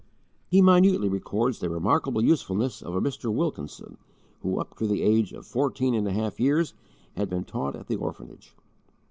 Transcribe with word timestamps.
He 0.47 0.63
minutely 0.63 1.07
records 1.09 1.59
the 1.59 1.69
remarkable 1.69 2.23
usefulness 2.23 2.81
of 2.81 2.95
a 2.95 2.99
Mr. 3.01 3.31
Wilkinson, 3.31 3.99
who, 4.41 4.59
up 4.59 4.75
to 4.79 4.87
the 4.87 5.03
age 5.03 5.31
of 5.31 5.45
fourteen 5.45 5.93
and 5.93 6.07
a 6.07 6.11
half 6.11 6.39
years, 6.39 6.73
had 7.15 7.29
been 7.29 7.43
taught 7.45 7.75
at 7.75 7.85
the 7.85 7.97
orphanage. 7.97 8.55